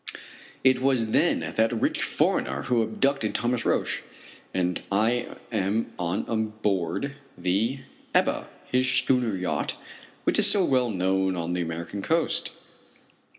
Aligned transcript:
It 0.63 0.81
was, 0.81 1.09
then, 1.11 1.41
that 1.41 1.71
rich 1.71 2.01
foreigner 2.01 2.63
who 2.63 2.81
abducted 2.81 3.35
Thomas 3.35 3.65
Roch, 3.67 4.01
and 4.51 4.81
I 4.91 5.35
am 5.51 5.93
on 5.99 6.53
board 6.63 7.17
the 7.37 7.81
Ebba 8.11 8.49
his 8.65 8.91
schooner 8.91 9.37
yacht 9.37 9.77
which 10.23 10.39
is 10.39 10.49
so 10.49 10.65
well 10.65 10.89
known 10.89 11.35
on 11.35 11.53
the 11.53 11.61
American 11.61 12.01
coast! 12.01 12.53